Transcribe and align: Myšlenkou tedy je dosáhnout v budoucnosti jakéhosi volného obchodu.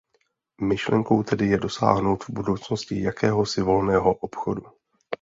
Myšlenkou 0.61 1.23
tedy 1.23 1.45
je 1.47 1.57
dosáhnout 1.57 2.23
v 2.23 2.29
budoucnosti 2.31 3.01
jakéhosi 3.01 3.61
volného 3.61 4.15
obchodu. 4.15 4.61